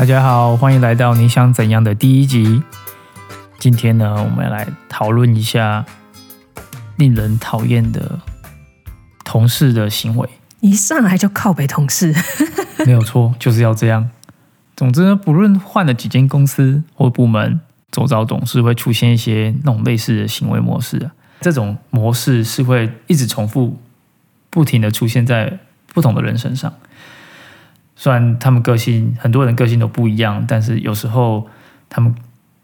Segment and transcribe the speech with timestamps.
[0.00, 2.62] 大家好，欢迎来到你想怎样的第一集。
[3.58, 5.84] 今天呢，我们来讨论一下
[6.96, 8.18] 令人讨厌的
[9.26, 10.26] 同事的行为。
[10.60, 12.14] 一上来就靠北同事，
[12.86, 14.08] 没有错，就是要这样。
[14.74, 17.60] 总之呢，不论换了几间公司或部门，
[17.92, 21.12] 周遭总是会出现一些那种类似的行为模式啊。
[21.42, 23.78] 这种模式是会一直重复、
[24.48, 25.58] 不停的出现在
[25.92, 26.72] 不同的人身上。
[28.02, 31.46] 虽然他们个性，很多人个性都不一样，但是有时候
[31.90, 32.14] 他们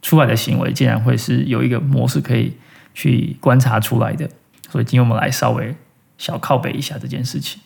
[0.01, 2.57] 出来的行为竟然会是有一个模式可以
[2.95, 4.27] 去观察出来的。
[4.71, 5.77] 所以今天我们来稍微
[6.17, 7.61] 小靠背一下这件事情。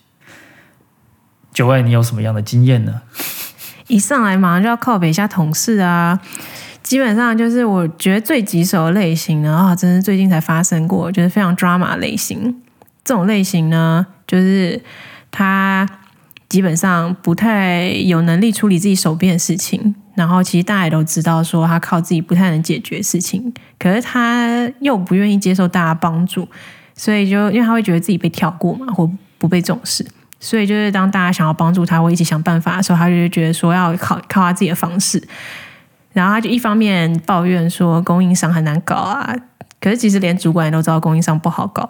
[1.53, 3.03] 九位，你有什么样的经验呢？
[3.87, 6.19] 一上来马上就要靠北一下同事啊！
[6.83, 12.61] 基本上就是我觉得最棘手的类型呢啊，真是最近才发生过，就是非常抓马类型。
[13.05, 14.83] 这种类型呢，就是
[15.31, 15.87] 他。
[16.51, 26.45] 基本上不太有能力处理自己手边的事情，然后其实大家也都知道，说他靠自己不太能解决事情，可是他又不愿意接受大家帮助，
[26.93, 30.05] 所以就因为他会觉得自己被跳过嘛，或不被重视，
[30.41, 35.25] 所以就是当大家想要帮助他，或一起想办法的时候，他就会觉得说要靠靠他自己的方式，
[36.11, 39.33] 然后他就一方面抱怨说供应商很难搞啊，
[39.79, 41.89] 可是其实连主管也都知道供应商不好搞。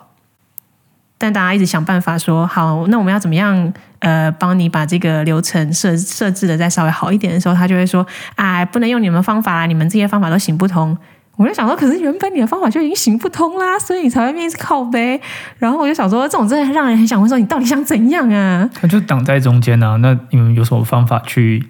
[1.22, 3.72] 但大家一直想办法说好，那我们要怎么样？
[4.00, 10.98] 呃，帮你把这个流程设设置的再稍微好一点的时候，他就会说：“哎，不能用你们方法，你们这些方法都行不通。”
[11.38, 15.22] 我就想说，可是原本你的方法就已经行不通啦，所以你才会面一直靠背。
[15.60, 18.68] 然后我就想说，这种真的让人很想问说，你到底想怎样啊？
[18.74, 21.68] 他 就挡在中间啊，那你们有什么方法去？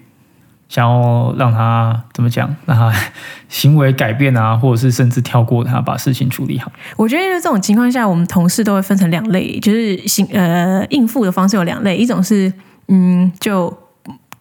[0.71, 2.89] 想要让他怎么讲，让他
[3.49, 6.71] 行为改变啊，或者是甚至跳过他，把事情处理好。
[6.95, 12.51] 我觉得在这种情况下，我们同事都会分成两类，就是行呃应付的方式有两类，一种是
[12.87, 13.77] 嗯就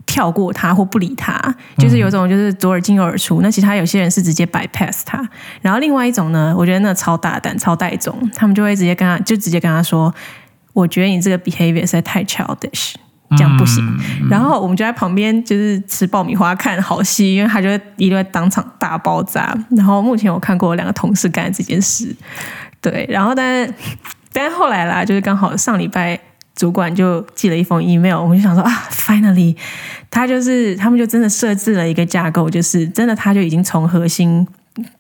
[0.07, 1.37] 跳过他或不理他，
[1.79, 3.41] 就是有种就是左耳进右耳出。
[3.43, 5.29] 那其他有些人是直接 bypass 他，
[5.61, 10.15] 然后另外一种呢，我觉得那超大胆超带种，他们就会直接跟他就直接跟他说，
[10.75, 12.95] 我觉得你这个 behavior 实在太 childish。
[13.37, 13.85] 这样不行，
[14.29, 19.57] 然后我们就在旁边就是吃爆米花看好戏，因为他就一定会当场大爆炸。
[19.71, 22.15] 然后目前我看过两个同事干这件事，
[22.81, 23.75] 对，然后但是
[24.33, 26.19] 但是后来啦，就是刚好上礼拜
[26.57, 29.57] 主管就寄了一封 email，我们就想说啊，finally，
[30.11, 34.47] 他就是他们就真的设置了一个架构，就是真的他就已经从核心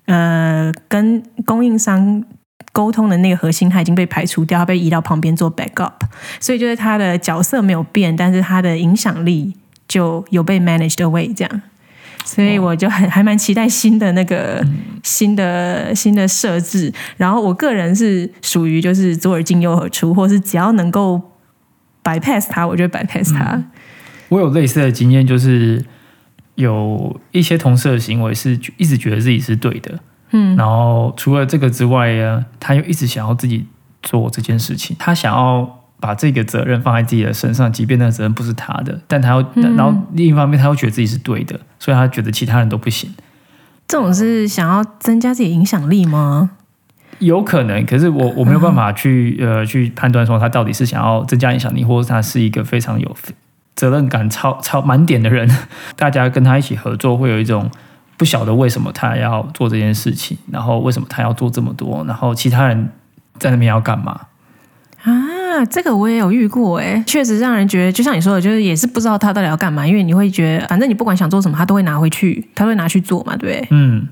[0.06, 2.24] 呃跟供应商。
[2.72, 5.92] 沟通的那个核心，他已经被排除掉，他被移到旁边做 backup，
[6.38, 9.54] 所以就是他的角色没有变，但是他的影响力
[9.88, 11.62] 就有被 managed away 这样，
[12.24, 14.64] 所以我就很还蛮期待新的那个
[15.02, 16.92] 新的新的设置。
[17.16, 21.20] 然后我个人是属于就是左耳进右耳出，或是只要能够
[22.04, 23.62] bypass 它，我就 bypass 它。
[24.28, 25.84] 我有类似的经验，就是
[26.54, 29.98] 有一些同事的行为是一直觉得自己是对的。
[30.32, 33.66] 嗯，然后除了这个之外呢，他又一直想要自己
[34.02, 39.40] 做这件事情，他想要把这个责任放在自己的身上，即便那个责任不是他的，但他要，
[39.76, 43.12] 然后另一方面他又觉得自己是对的，所以他觉得其他人都不行。
[43.88, 46.50] 这种是想要增加自己影响力吗？
[47.18, 53.16] 有可能，可是我我没有办法去呃去判断说他到底是想要增加影响力，或者他是一个非常有
[53.74, 55.50] 责任感超超满点的人，
[55.96, 57.70] 大家跟他一起合作会有一种。
[58.20, 62.90] 不晓得为什么他要做这件事情，然后为什么他要做这么多，然后其他人
[63.38, 64.26] 在那边要干嘛
[65.04, 65.64] 啊？
[65.70, 73.68] 这个我也有遇过，哎，确实让人觉得，就像你说的，就是也是不知道他到底要干嘛，因为你会觉得，反正你不管想做什么，他都会拿回去，他会拿去做嘛，对不对？
[73.70, 74.06] 嗯。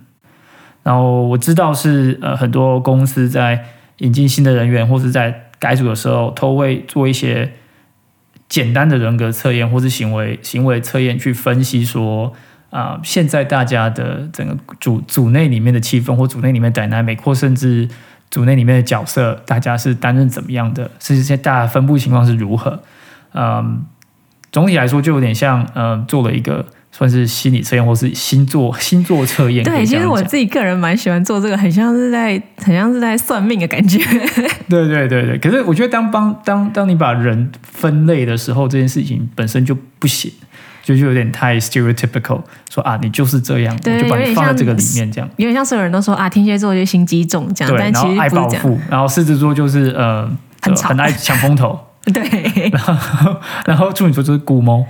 [0.83, 3.63] 然后我知道是呃，很多公司在
[3.99, 7.53] 引进新的人员或是在改组的时候，都会做一些
[8.49, 12.33] 简单的人格测验或是行为行为测验，去分析说。
[12.71, 17.89] 啊，现在大家的整个组组内里面的气氛，或组内里面 dynamic，或甚至
[18.31, 20.91] 组内里面的角色，大家是担任怎么样的？
[21.01, 22.83] 甚至现在大家分布情况是如何？
[23.33, 23.85] 嗯，
[24.53, 29.65] 总体来说，就有点像嗯，做了一个算是心理测验，或是星座 星座测验。
[29.65, 33.99] 对，其实我自己个人蛮喜欢做这个，很像是在很像是在算命的感觉。
[34.69, 40.31] 对对对对，可是我觉得当帮当当你把人分类的时候，这件事情本身就不行。
[40.89, 42.41] 就就有点太 stereotypical，
[42.71, 45.29] 说啊，你就是这样，我就把你放在这个里面，这样。
[45.37, 50.27] 有点像所有人都说啊，天蝎座就心机重这样，但其实爱报复，然后狮子座就是呃
[50.63, 51.79] 很很爱抢风头，
[52.15, 52.23] 对，
[52.73, 53.37] 然后
[53.67, 54.83] 然后处女座就是古猫，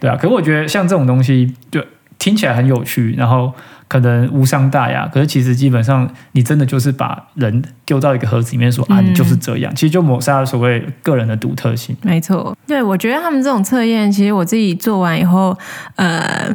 [0.00, 1.84] 对啊，可是我觉得像这种东西就
[2.18, 3.52] 听起来很有趣，然后。
[3.92, 11.94] 可能无伤大雅，可是其实基本上你真的就是把人丢到一个盒子里面，说啊，你就是这样，其实就抹杀了所谓个人的独特性。
[12.00, 15.54] 没错，对我觉得他们这种测验，其实我自己做完以后，
[15.96, 16.48] 呃，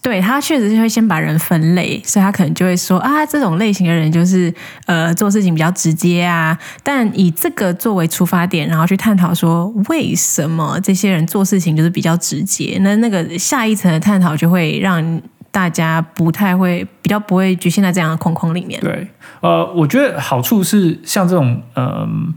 [0.00, 4.54] 对他确实是会先把人分类，所以他可能就会说啊，这种类型的人就是
[4.86, 6.56] 呃做事情比较直接啊。
[6.84, 18.80] 但以这个作为出发点，然后去探讨说为什么这些人做事情就是比较直接，那那个下一层的探讨就会让大家不太会比较不会局限在这样的框框里面。
[18.80, 19.08] 对，
[19.40, 22.34] 呃，我觉得好处是像这种嗯。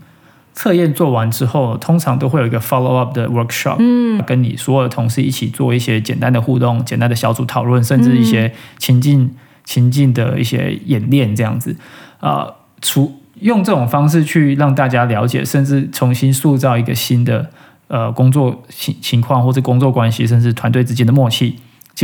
[0.53, 9.33] 测验做完之后，通常都会有一个 follow up 的 workshop，嗯，跟你所有的同事一起做一些简单的互动、简单的小组讨论，甚至一些情境
[9.63, 11.73] 情境的一些演练，这样子，
[12.19, 12.45] 啊，
[12.81, 17.49] 除用这种方式去让大家了解，甚至重新塑造一个新的
[17.87, 21.55] 呃工作情情况或者工作关系，甚至团队之间的默契。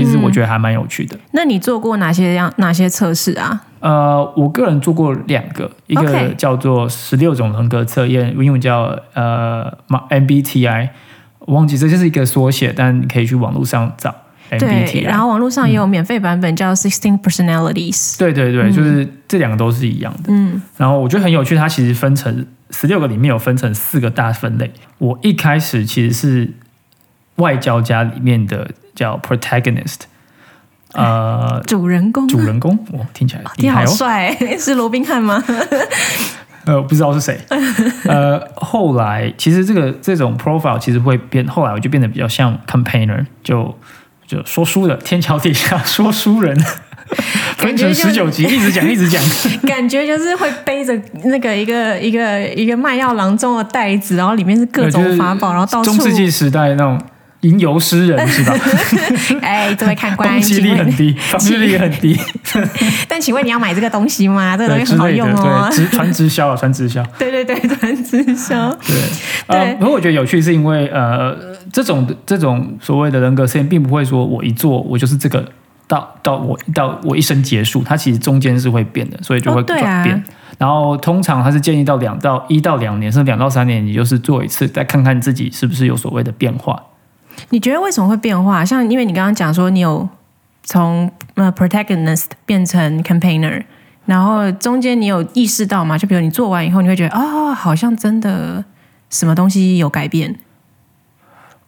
[0.04, 1.18] 其实我觉得还蛮有趣的。
[1.32, 3.62] 那你做过哪些样哪些测试啊？
[3.80, 9.72] 呃，我个人做过两个，一个叫做十六种人格测验，英文叫呃
[10.10, 10.90] MBTI，
[11.48, 14.14] 忘记这就是一个缩写，但你可以去网络上找
[14.52, 15.06] MBTI。
[15.06, 18.18] 然后网络上也有免费版本叫 Sixteen Personalities。
[18.18, 20.30] 对对对，就是这两个都是一样的。
[20.30, 20.62] 嗯。
[20.78, 24.72] 然后我觉得很有趣，它其实分成十六个里面有分成四个大分类。
[24.98, 26.54] 我一开始其实是
[27.38, 28.69] 外交家里面的。
[28.98, 29.98] 叫 protagonist，
[30.94, 35.44] 呃，主人公，主人公，我听起来你好帅， 是罗宾汉吗？
[36.66, 37.39] 呃，不知道是谁。
[38.10, 43.78] 呃，后来其实这个这种 profile 其实会变，后来我就变得比较像 campaigner，就
[44.25, 46.60] 就说书的，天桥底下说书人，
[47.57, 49.22] 分成十九集，一直讲一直讲，
[49.69, 57.00] 感觉就是会背着那个一个一个一个卖药郎中的袋子，然后里面是各种法宝，然后到处中世纪时代那种。
[57.42, 58.56] 吟游诗人是吧？
[59.42, 62.19] 哎，这位看官， 攻击力很低，防御力很低。
[63.07, 64.57] 但请问你要买这个东西吗？
[64.57, 67.04] 这个东西很好用哦，直传直销啊，传直销。
[67.19, 68.74] 对对对，传直销。
[68.86, 68.95] 对
[69.48, 69.74] 呃。
[69.75, 71.38] 不过我觉得有趣，是因为呃，
[71.72, 75.45] 这种这种所谓的人格实验，并不会说我一做我就是这个，
[75.88, 80.24] 到到我到我一生结束，它其实中间是会变的，所以就会转变。
[80.57, 86.81] 然后通常它是建议到两到一到两年，甚至两到三年，你就是做一次，再看看自己是不是有所谓的变化。
[87.50, 88.63] 你觉得为什么会变化？
[88.66, 90.07] 像因为你刚刚讲说你有
[90.63, 93.63] 从呃 protagonist 变成 campaigner，
[94.06, 95.98] 然后中间你有意识到吗？
[95.98, 98.63] 就比如你做完以后，你会觉得哦，好像真的
[99.10, 100.36] 什么东西有改变。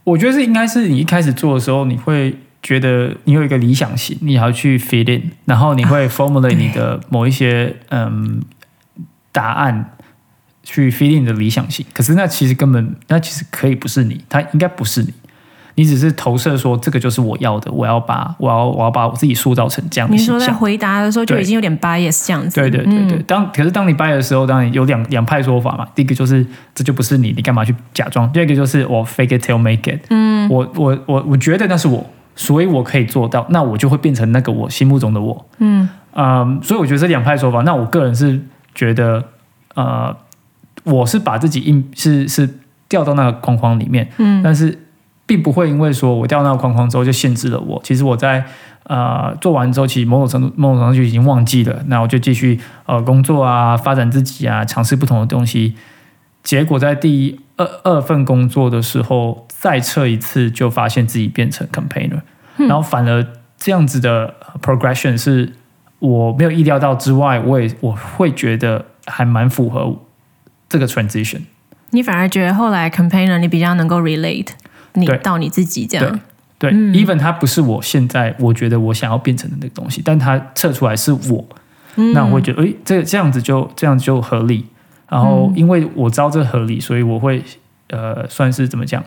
[0.03, 8.41] 我觉得是应该是你一开始做的时候，你会觉得你有一个理想型，你要去 fit in，然后你会 formulate 你的某一些嗯
[9.31, 9.91] 答案
[10.63, 11.85] 去 fit in 的理想型。
[11.93, 15.13] 可是那其实根本那其实可以不是你，他应该不是你。
[15.75, 22.59] 你只是投射说这个就是我要的，我要把我要我要把我自己塑造成这样的你说在回答的时候就已经有点 bias 这样子。
[22.59, 23.17] 对对对对。
[23.23, 25.87] 当可是当你 bias 的时候，当然有两两派说法嘛。
[25.95, 26.45] 第一个就是
[26.75, 28.29] 这就不是你，你干嘛去假装？
[28.31, 30.01] 第二个就是我 fake it till make it。
[30.09, 30.49] 嗯。
[30.49, 32.05] 我我我我觉得那是我，
[32.35, 35.45] 所以我可以做到，那我就会变成那个我心目中的我。
[35.59, 35.87] 嗯。
[36.13, 38.41] 嗯，所以我觉得这两派说法，那我个人是
[38.75, 39.23] 觉得，
[39.75, 40.13] 呃，
[40.83, 42.49] 我是把自己硬是是
[42.89, 44.09] 掉到那个框框里面。
[44.17, 44.43] 嗯。
[44.43, 44.77] 但是。
[45.29, 47.79] 并不会因为说我掉那个框框之后就限制了我。
[47.83, 48.43] 其实我在
[48.85, 51.83] 呃做完之后，其实某种程度某种程度就已经忘记了。
[51.85, 55.75] 那我就继续呃工作啊，发展自己啊，尝试不同的东西。
[56.41, 62.21] 结果在第二二份工作的时候再测一次，就发现自己变成 campaigner。
[62.57, 63.23] 然后反而
[63.55, 64.33] 这样子的
[64.63, 65.53] progression 是
[65.99, 69.95] 我没有意料到之外，我也我会觉得还蛮符合
[70.67, 71.41] 这个 transition。
[71.91, 74.47] 你反而觉得后来 campaigner 你比较能够 relate。
[74.93, 76.19] 你到你自己这样，
[76.57, 81.45] 对，even 它不是我现在我觉得我想要变成的那个东西，但它测出来是我，
[82.13, 84.65] 那我会觉得，哎，这这样子就这样子就合理。
[85.07, 87.43] 然后因为我知道这合理，所以我会
[87.87, 89.03] 呃，算是怎么讲，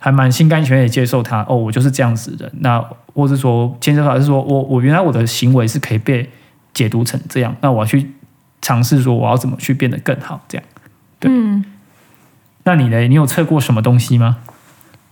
[0.00, 1.44] 还蛮心甘情愿接受它。
[1.46, 2.50] 哦，我就是这样子的。
[2.60, 6.30] 那或是说，牵涉法是说我我原来我的行为是可以被
[6.72, 8.12] 解读成这样，那我要去
[8.62, 10.64] 尝试说我要怎么去变得更好，这样。
[11.20, 11.30] 对，
[12.64, 13.00] 那你呢？
[13.00, 14.38] 你有测过什么东西吗？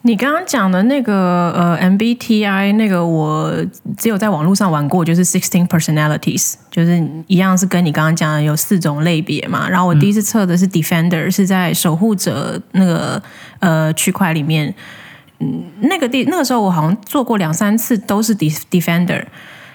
[0.02, 3.52] 你刚刚讲的那个呃 MBTI 那个我
[3.98, 9.68] 只有在网络上玩过，就是 Sixteen Personalities，就是一样是跟你刚刚讲的有四种类别嘛。
[9.68, 13.22] 然后我第一次测的是 Defender，是在守护者那个
[13.58, 14.74] 呃区块里面，
[15.38, 19.26] 嗯，那个地那个时候我好像做过两三次都是 Defender，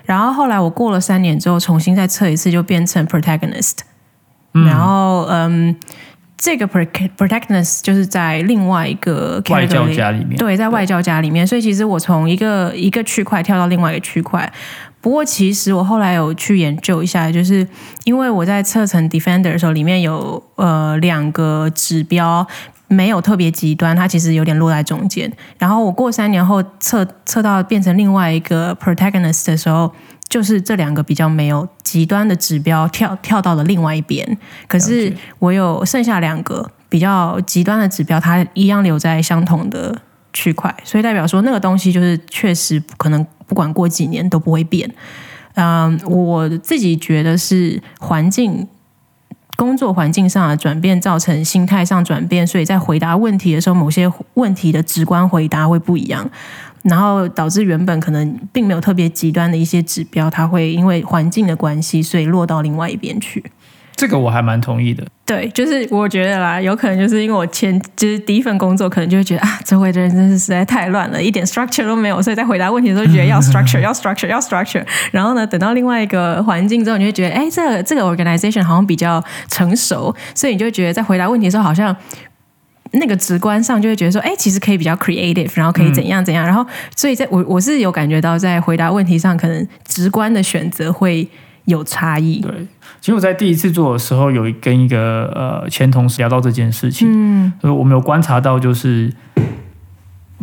[0.06, 3.74] 然后后来我过了三年之后重新再测一次就变成 Protagonist，
[4.54, 5.76] 然后嗯。
[6.38, 14.52] 这个 protectness 就是在另外一个外交家里面，对，在外交家里面，所以其实我从一个一个区块跳到另外一个区块。
[15.00, 17.66] 不过其实我后来有去研究一下，就是
[18.04, 22.46] 因为我在测成 defender 的时候，里面有呃两个指标
[22.88, 25.32] 没有特别极端，它其实有点落在中间。
[25.60, 29.94] 然后我过三年后测测到变成另外一个 protectness 的时候，
[30.28, 34.38] 就是这两个比较没有极端的指标跳跳到了另外一边。
[34.68, 39.96] 可是我有剩下两个比较极端的指标，它一样留在相同的
[40.34, 44.90] 区块，所以代表说那个东西就是确实可能不管过几年都不会变。
[45.54, 48.68] 嗯，我自己觉得是环境。
[49.56, 56.30] 工作环境上的转变造成心态上转变，所以在回答问题的时候，某些问题的直观回答会不一样，
[56.84, 63.44] 然后导致原本可能并没有特别极端的一些指标，它会因为环境的关系，所以落到另外一边去。
[63.96, 65.06] 这个我还蛮同意的。
[65.26, 74.86] 对，就是我觉得啦，有可能就是因为我前就是第一份工作，可能就会觉得啊，周围的人真是实在太乱了，一点 structure 都没有，所以在回答问题的时候觉得要 structure，要 structure，要 structure。
[75.12, 81.96] 然后呢，等到另外一个环境之后，你就觉得，哎，这个这个 organization 好像比较成熟，所以你就觉得在回答问题的时候，好像
[82.92, 86.46] 那个直观上就会觉得说，哎，其实可以比较 creative，然后可以怎样怎样。
[86.46, 86.64] 然后，
[86.96, 91.28] 所以在我我是有感觉到，在回答问题上，可能直观的选择会
[91.66, 92.40] 有差异。
[92.42, 92.52] 对。
[93.06, 99.14] 其实我在第一次做的时候，有跟一个呃前同事聊到这件事情，嗯，所以我们有观察到，就是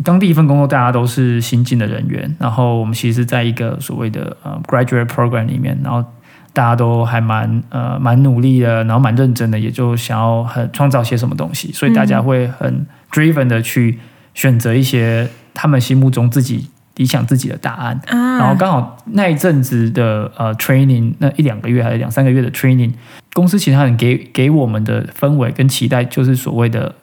[0.01, 6.09] 刚第一份工作，大家都是新进的人员，然后我们其实在一个所谓的呃 graduate program 里面，然后
[6.53, 13.99] 大家都还蛮呃蛮努力的，然后蛮认真的，也就想要很创造些什么东西，所以大家会很 driven 的去
[14.33, 16.69] 选择一些他们心目中自己。
[16.97, 22.91] 理想自己的答案，然后刚好那一阵子的呃 training，那一两个月还是两三个月的 training，
[23.33, 26.93] 公司其他人给给我们的氛围跟期待就是所谓的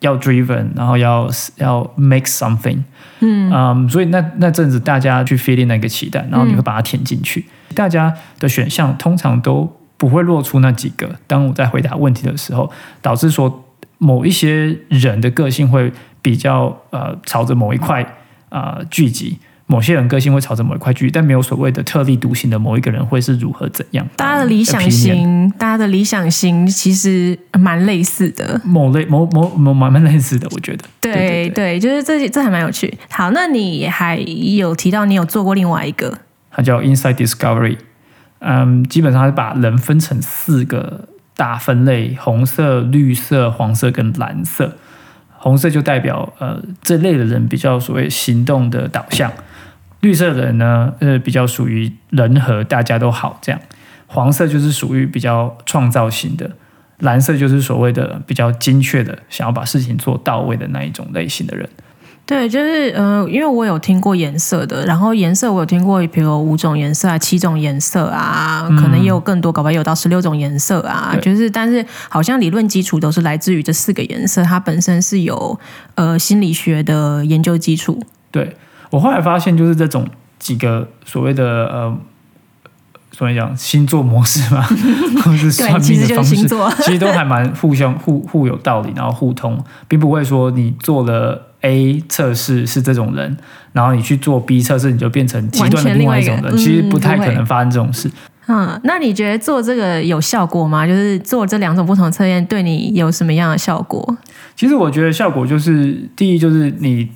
[0.00, 2.78] 要 driven，然后要要 make something，
[3.20, 11.14] 嗯嗯，所以那那阵子大家去 feeling 那个期待，然后你会把它填进去，大家的选项通常都不会落出那几个。
[11.26, 12.72] 当我在回答问题的时候，
[13.02, 13.64] 导致说
[13.98, 18.02] 某一些人的个性会比较呃朝着某一块。
[18.48, 24.06] 啊，聚集某些人个性会朝着某一块聚，但没有所谓的特立独行的某一个人会是如何怎样？
[24.14, 30.84] 大家的理想型，大家的理想型其实蛮类似的，某类某某某蛮蛮类似的，我觉得。
[31.00, 32.92] 对对，就是这这还蛮有趣。
[33.08, 36.18] 好，那你还有提到你有做过另外一个，
[36.50, 37.78] 它叫 Inside Discovery。
[38.40, 44.76] 嗯，基本上是把人分成四个大分类：红色、绿色、黄色跟蓝色。
[45.44, 49.30] 红色就代表呃这类的人比较所谓行动的导向，
[50.00, 53.60] 绿色的人呢呃比较属于人和大家都好这样，
[54.06, 56.52] 黄色就是属于比较创造型的，
[57.00, 61.68] 蓝色就是所谓的比较精确的想要把事情做到位的那一种类型的人。
[62.26, 71.14] 对，就是呃，因为我有听过颜色的，然后颜色我有听过，比如五种颜色啊，七种颜色啊，可能也有更多，搞不好有到十六种颜色啊。
[71.20, 75.60] 就是，但是好像理论基础都是来自于这四个颜色，它本身是有
[75.96, 78.02] 呃心理学的研究基础。
[78.30, 78.56] 对
[78.88, 81.98] 我后来发现，就是这种几个所谓的呃，
[83.12, 84.62] 所以讲星座模式嘛，
[85.22, 86.36] 或者是 算命的方式，
[86.84, 91.50] 其实都还蛮互相互互有道理，然后互通，并不会说你做了。
[91.64, 93.36] A 测试是这种人，
[93.72, 96.56] 然后你去做 B 测试，你就变成极端的另外一种人。
[96.58, 98.10] 其实不太可能发生这种事。
[98.46, 100.86] 嗯，那你觉得做这个有效果吗？
[100.86, 104.18] 就是做这两种不同测验，对你有什么样的效果？
[104.54, 107.08] 其实我觉得效果就是，第一就是你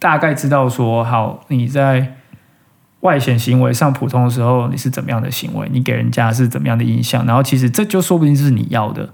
[0.00, 2.16] 大概知道说，好你在
[3.00, 9.08] 外显行为上普通的时候，你是怎么样的行为，你给人家是怎么样的印象，然后其实这就说不定是你要的。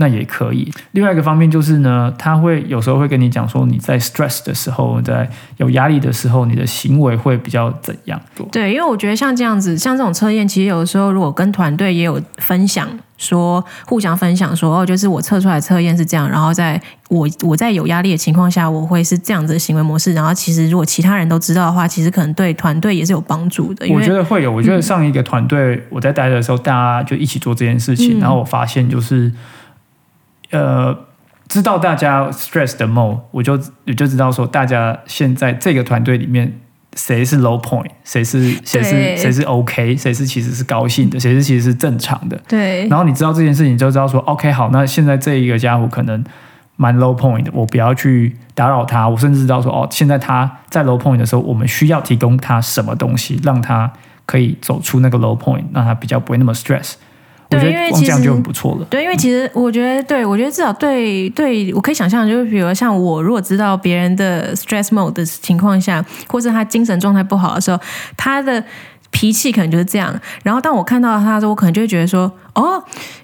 [0.00, 0.72] 那也可以。
[0.92, 5.28] 另外一个方面就是呢，他会有时候会跟你讲说，你在 stress 的时候，在
[5.58, 8.18] 有压力的时候，你的行为会比较怎样？
[8.50, 12.88] 对，因为我觉得像这样子，像这种测验，其实有的时候如果跟团队也有分享，
[13.18, 16.80] 说互相分享说，哦，就是我测出来测验是这样，然后在
[17.10, 20.14] 我我在有压力的情况下，我会是这样子的行为模式。
[20.14, 23.86] 然后其实如果其他人都知道的话，其实可能对团队也是有帮助的。
[23.92, 24.50] 我觉得会有。
[24.50, 29.30] 我觉得上一个团队我在待的时候，大家就一起做这件事情，然后我发现就是。
[30.50, 30.96] 呃，
[31.48, 33.52] 知道大家 stress 的 mode，我就
[33.86, 36.60] 我就知道说，大家现在这个团队里面
[36.96, 42.40] 谁是 low point，谁是谁是谁是 OK，谁是其实是高兴的，谁是其实是正常的。
[42.48, 42.88] 对。
[42.88, 46.24] 然后你知道这件事情，就知道说 OK，好，那现在这一个家伙可能
[46.76, 49.08] 蛮 low point 的，我不要去打扰他。
[49.08, 53.92] 我甚至知道说，哦，现在他在 low point 的时候，我们需要提供他什么东西，让他
[54.26, 56.94] 可以走出那个 low point，让他比较不会那么 stress。
[57.50, 58.86] 对，因为其实就很不错了。
[58.88, 67.78] 对，因为其实我觉得，对我觉得至少对对我可以想象，就是比如像我如果知道别人的 stress mode 的情况下，或是他精神状态不好的时候，
[68.16, 68.62] 他的
[69.10, 70.14] 脾气可能就是这样。
[70.44, 72.80] 然后当我看到他的时候，我可能就会觉得说，哦，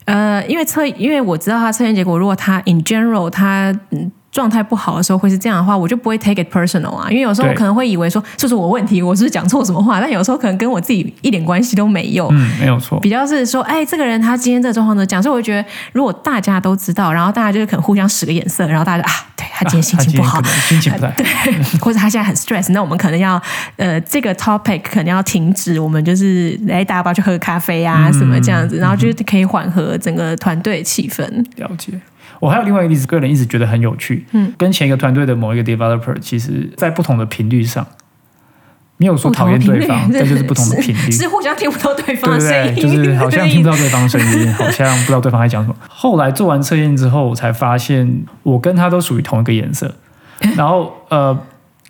[0.07, 7.09] 呃，因为测，因为我知道他测验结果，如果他 in general 他嗯状态不好的时候会是这样的话，我就不会 take it personal 啊。
[7.09, 12.29] 因为有时候我可能会以为说这是我问题，我是讲错什么话，但有时候可能跟我自己一点关系都没有。
[12.33, 13.01] 嗯，没有错。
[13.01, 15.23] 比较是说，哎，这个人他今天这个状况怎么讲？
[15.23, 21.15] 所以我觉得，如果大家都知道，然后大家就是可能互相使个眼色，然后大家就啊，对他今天心情不好 心情不太好。
[21.17, 21.27] 对，
[21.81, 23.41] 或者他现在很 stress，那我们可能要
[23.77, 31.25] 呃这个 topic 可能要停止，我们就是来大家不要去喝咖啡啊、什么这样子，然后就是可以缓和整个团队气氛。
[31.57, 31.93] 了解。
[32.41, 34.27] 我还有另外一个例子，个人一直觉得很有趣。
[34.33, 37.87] 嗯，跟前一个团队的某一个 developer，其实在不同的频率上，
[38.99, 41.11] 没有说讨厌对方，但就是不同的频率。
[41.11, 42.75] 是互相听不到对方对不的声对？
[42.75, 43.73] 音，就是好像听不到。
[43.73, 45.77] 到对方声音，好像不知道对方在讲什么。
[45.89, 49.95] 后来做完测验之后，我才发现我跟他都属于同一个颜色。
[50.57, 51.39] 然后呃，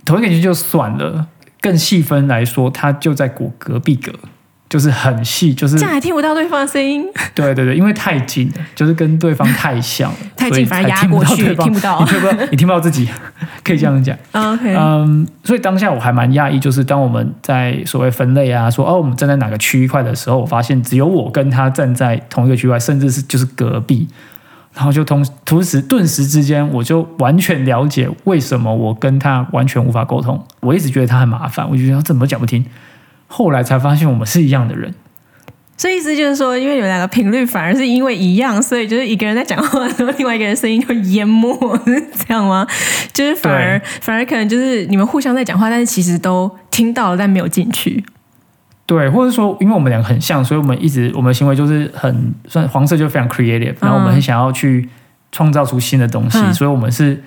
[0.05, 1.27] 同一个颜色就算了，
[1.61, 4.13] 更细分来说，他就在我隔壁隔，
[4.77, 7.03] 就是很细，就是这样还听不到对方的声音，
[7.35, 13.09] 对对对，因为太近了，就是跟对方太像了， 太所以近反而压过去听不到你听不到， 你听不到自己，
[13.65, 14.15] 可以这样讲。
[14.33, 24.07] OK，嗯，所以当下我还蛮讶异，就是当我们在所谓分类啊，说哦我们站在哪个区块的时候，我发现只有我跟他站在同一个区块，甚至是就是隔壁，
[24.75, 30.45] 然后就同同时顿时之间，我就完全了解为什么我跟他完全无法沟通。
[30.61, 32.63] 我一直觉得他很麻烦，我就觉得他怎么讲不听，
[33.27, 34.95] 后来才发现我们是一样的人。
[35.79, 41.53] 所以意思就是说，因为有两个频率，反而是因为一样，所以就是一个人在讲话的时候，另外一个人声音就淹没，
[41.85, 42.67] 是这样吗？
[43.13, 48.03] 就是反而反而可能就是你们互相在讲话，但是其实都听到了，但没有进去。
[48.87, 54.89] 对，或者说，因为我们两个很像，所以我们一直我们的行为就是很算黄色就非常 creative，然后我们很想要去
[55.31, 57.23] 创造出新的东西，嗯所以我们是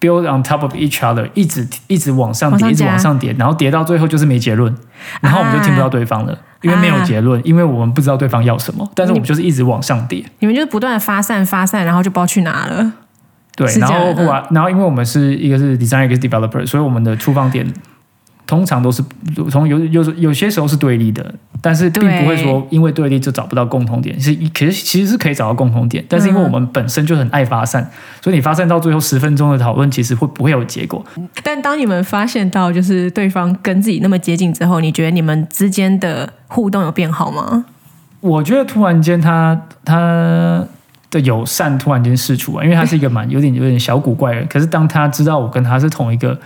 [0.00, 4.74] build on top of each other，一直一直往上叠，一直往上叠，然后叠到最后就是没结论，
[5.20, 10.24] 然后我们就听不到对方了，因为没有结论，因为我们不知道对方要什么，但是我们就是一直往上叠。
[10.38, 12.92] 你们就是不断的发散发散，然后就不知道去哪了。
[13.54, 17.66] 对，然后后来，然后因为我们是一个是 designer，一个是 developer，所以我们的出发点
[18.46, 19.02] 通常都是
[19.50, 27.90] 从有有有些时候是对立的，但是并不会说因为对立就找不到共同点，是其实其实是可以找到共同点，但是因为我们本身就很爱发散，
[28.22, 31.04] 所以你发散到最后十分钟的讨论，其实会不会有结果？
[31.42, 37.64] 但当你们发现到就是对方跟自己那么接近之后，你觉得你们之间的互动有变好吗？
[38.20, 40.64] 我觉得突然间他他
[41.10, 46.38] 的友善突然间释出啊，因为他是一个蛮有点有点小古怪的人， 可是当他知道我跟他是同一个，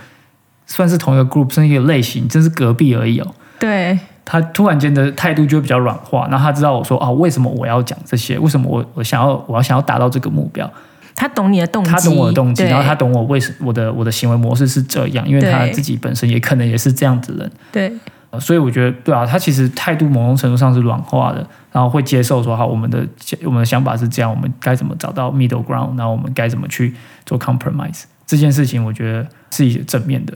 [0.65, 3.27] 算是同一个 group，是一个类型，真是隔壁而已哦。
[3.59, 8.37] 对，他突然间的态度就会比较软化，然后他知道我说啊，为什么我要讲这些？
[8.39, 10.69] 为什么我我想要我要想要达到这个目标？
[11.15, 17.51] 他懂你的动机，他懂我的动机，然后他懂我为什我的我的行为模式是这样，因为他自己本身也可能也是这样子的人。
[17.71, 17.93] 对
[18.31, 23.07] 呃所以我觉得，对啊，他其实态度某种程度上是软化的，然后会接受说，好，我们的
[23.45, 26.93] 我们的想法是这样，我们该怎么找到 middle ground，然后我们该怎么去
[27.25, 30.33] 做 compromise 这件事情，我觉得是一个正面的。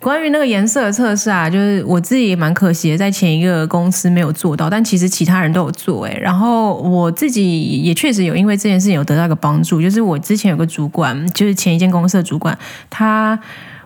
[0.00, 12.58] 关于那个颜色的测试啊，就是我自己也蛮可惜的，在前一个公司没有做到，但其实其他人都有做哎、然后我自己也确实有因为这件事情有得到一个帮助，就是我之前有个主管，就是前一间公司的主管，
[12.88, 13.38] 他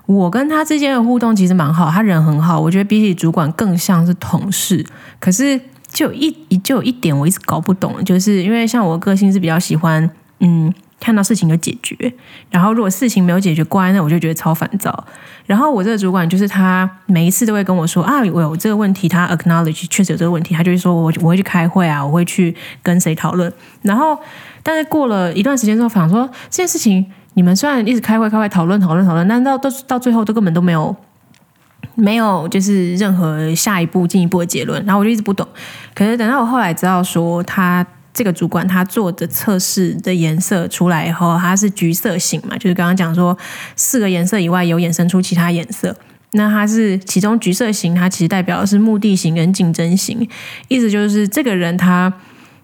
[0.06, 4.86] 我跟他之间的互动其实蛮好，他人很好，我觉得比起主管更像是同事。
[5.18, 5.60] 可是
[5.92, 6.30] 就一
[6.62, 10.72] 就有一点我一直搞不懂，就是因为像我个性是比较喜欢嗯。
[11.00, 12.12] 看到事情就解决，
[12.50, 15.06] 然后如果事情没有解决过来，那我就觉得超烦躁。
[15.46, 23.52] 然后我这个主管就是他每一次都会跟我说啊，我有这个问题，他 acknowledge 确实有这个问题，他就会说我我会去开会啊，我会去跟谁讨论。
[23.82, 24.18] 然后
[24.62, 27.04] 但是过了一段时间之后，想说这件事情
[27.34, 30.94] 你们虽然一直开会开会讨论讨论讨论，但到到到最后都根本都没有。
[31.96, 35.46] 没有，就是任何下一步进一步的结论，然后我就一直不懂。
[35.94, 43.36] 可是等到我后来知道说，他这个主管他做的测试的颜色出来以后，它是橘色型嘛，就是刚刚讲说
[43.74, 45.94] 四个颜色以外有衍生出其他颜色。
[46.36, 50.28] 那它是其中橘色型，它其实代表的是目的型跟竞争型，
[50.68, 52.12] 意思就是这个人他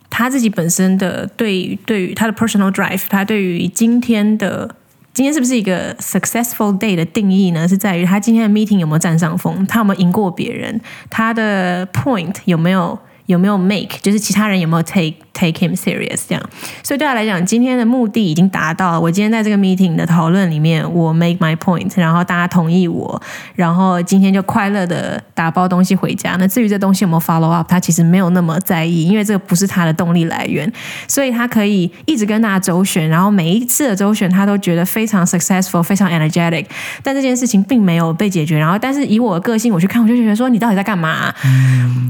[0.08, 4.74] 他自己本身的对对于他的 personal drive，他对于今天的
[5.12, 7.66] 今天是不是一个 successful day 的定义呢？
[7.66, 12.98] 是在于他今天的 meeting 有没有占上风，他有没有赢过别人，他的 point 有没有
[13.30, 16.42] 有没有 make，就是其他人有没有 take take him serious 这样。
[16.82, 19.00] 所以对他来讲，今天的目的已经达到了。
[19.00, 23.22] 我今天在这个 meeting 的讨论里面，我 make my point，然后大家同意我，
[23.54, 26.34] 然后今天就快乐的打包东西回家。
[26.40, 30.70] 那至于这东西有没有 follow up，他其实没有那么在意，因为这个不是他的动力来源，
[31.06, 36.66] 所以他可以一直跟大家周旋，然后每一次的周旋他都觉得非常 successful，非常 energetic。
[37.04, 38.58] 但这件事情并没有被解决。
[38.58, 41.32] 然后，但是以我的个性，我去看，我就觉得说你到底在干嘛？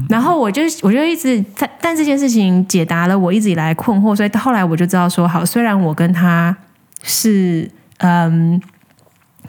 [0.09, 6.55] 然后我就我就一直但，但这件事情解答了我一直以来困惑，所以后来我就知道说，好，虽然我跟他
[7.03, 8.61] 是嗯，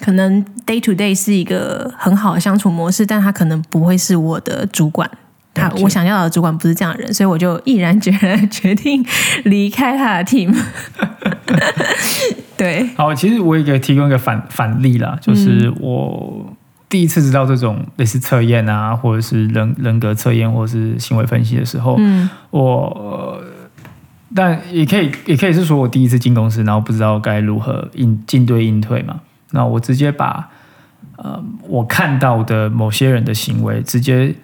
[0.01, 5.11] 可能 day to day 是一个很好的相处模式，但他可能不会是我的主管。
[5.55, 9.05] 他我想要的主管不是这样的人，所以我就毅然决然决定
[9.45, 10.55] 离开他的 team。
[12.57, 16.57] 对，好，其实我也可以提供一个反反例啦，就是我
[16.93, 23.43] 第一次知道这种类似测验啊，或者是人人格测验，或者是行为分析的时候，嗯我
[24.35, 29.21] 但也可以也可以是说我第一次进公司，然后不知道该如何应进对应退嘛，
[29.53, 30.51] 那我直接把
[31.17, 34.35] 呃我看到的某些人的行为直接。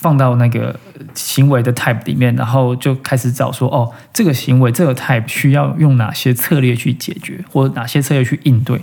[0.00, 0.78] 放到那个
[1.12, 8.80] 行为的 type 里面，然后就开始找说，哦，这个行为这个 type 需要用哪些策略去解决，或者哪些策略去应对，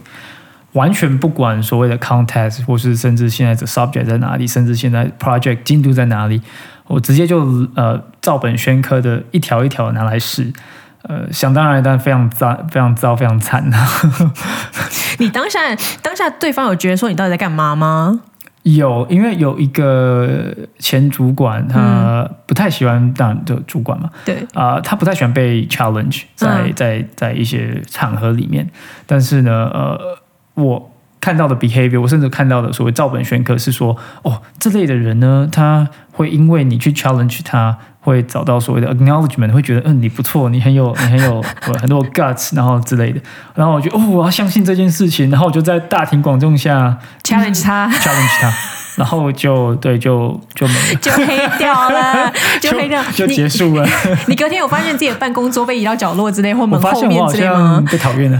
[0.75, 6.41] 完全不管所谓的 context，或是甚至现在的 subject 在哪里，甚至现在 project 进度在哪里，
[6.87, 10.51] 我直接就呃照本宣科的一条一条拿来试，
[11.03, 13.87] 呃，想当然，但非常糟，非常糟，非常惨啊！
[15.19, 15.59] 你当下
[16.01, 18.19] 当下对方有觉得说你到底在干嘛吗？
[18.63, 26.73] 有，因为有一个前主管，他不太喜欢当的主管嘛，对，啊、他不太喜欢被 challenge 在嗯。
[26.75, 28.67] 在在一些场合里面，
[29.05, 30.17] 但是呢，呃，
[30.55, 30.91] 我
[31.21, 43.19] 看到的 behavior，我甚至看到的所谓照本宣科是说，哦，这类的人呢，他会因为你去 challenge 他，会找到所谓的 acknowledgement，会觉得嗯你不错，你很有 你很有呃很多 guts，然后之类的，
[43.55, 48.53] 然后我就哦我要相信这件事情，然后我就在大庭广众下 challenge 他 challenge 他，
[48.97, 50.95] 然后就对就就没了。
[51.01, 51.25] 就黑
[51.57, 53.03] 掉了，就黑掉。
[53.15, 53.87] 就结束了。
[54.27, 57.85] 你隔天有发现自己的办公桌被移到角落之类，或我门后面之类吗像？
[57.85, 58.39] 被讨厌了。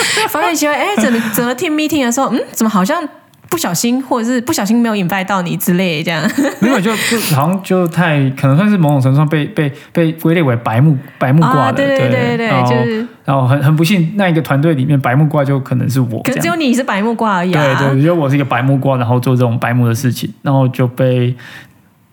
[0.30, 3.02] 发现奇怪，哎，怎么怎么 team meeting 的时候，嗯，怎么好像
[3.48, 6.28] 不小心，或者是不小心没有 invite 到你之类这样？
[6.60, 11.72] 没有，就就好像就太可能算是某种程度上被被被归类为白木白目挂啊，了。
[11.72, 16.20] 对对对对然后就是，然后很很不幸，那一个团队里面白木瓜就可能是我。
[16.22, 17.78] 可是只有你是白木瓜而已啊。
[17.78, 21.34] 对对，因为我是一个白木瓜，然后做这种白木的事情，然后就被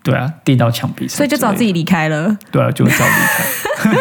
[0.03, 2.37] 对啊钉到墙壁上，所以就找自己离开了。
[2.51, 3.93] 对啊，就找离开。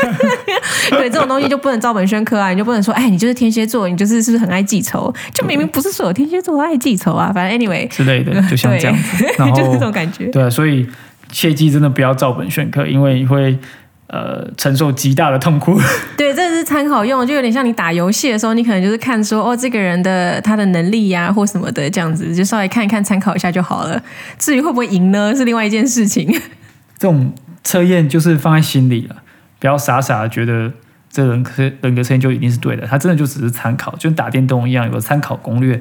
[0.90, 5.12] 对，这种东西就不能照本宣科啊，你就不能说，哎，你就是天蝎座，你就是是不是很爱记仇？
[5.34, 7.32] 就明明不是所有天蝎座都爱记仇啊。
[7.32, 9.24] 反正 anyway，之类的，就像这样子。
[9.38, 10.26] 然后就是这种感觉。
[10.26, 10.86] 对啊，所以
[11.30, 13.58] 切记真的不要照本宣科，因为你会
[14.08, 15.80] 呃承受极大的痛苦。
[16.16, 24.02] 对，这是参考用，就有点像你打游戏的时候，你可能就是看说哦，这个人的他的能力呀、或什么的这样子，就稍微看一看，参考一下就好了。
[24.38, 26.30] 至于会不会赢呢，是另外一件事情。
[26.98, 27.32] 这种
[27.64, 29.16] 测验就是放在心里了，
[29.62, 30.68] 不要傻傻的觉得
[31.08, 35.80] 这人科人格测验就一定是对的，它真的就只是参考，就跟打电动一样，有个参考攻略，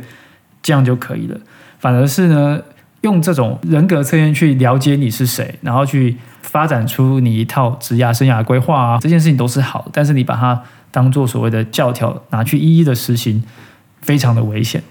[0.61, 1.35] 这样就可以了。
[1.79, 2.61] 反而是呢，
[3.01, 13.43] 用这种人格测验去了解你是谁，然后去发展出你一套职业生涯规划啊，这件事情都是好，但是你把它当做所谓的教条拿去一一的实行，
[14.03, 14.83] 非常的危险。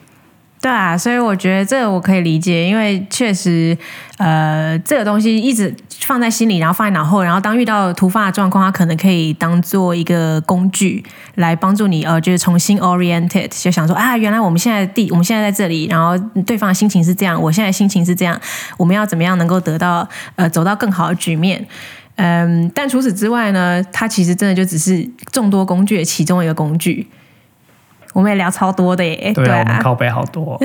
[0.60, 3.74] 对啊，所以我觉得这个我可以理解，因为确实，
[4.18, 11.02] 呃，这个东西一直放在心里，然后放在脑后，然后当遇到突发的状况，它可能可以当做一个工具
[11.36, 18.38] 来帮助你，呃，就是重新 oriented，就想说啊，原来我们现在地，我们现在在这里，然后对方的心情是这样，我现在心情是这样，
[18.76, 21.66] 我们要怎么样能够得到呃走到更好的局面。
[22.16, 27.06] 嗯，但除此之外呢，它其实真的就只是众多工具的其中一个工具。
[28.12, 30.54] 我们也聊超多的耶，对啊，我们靠背好多。
[30.54, 30.58] 哦、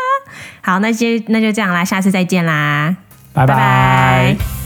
[0.62, 2.94] 好，那就那就这样啦，下次再见啦，
[3.32, 3.46] 拜。
[3.46, 4.63] 拜拜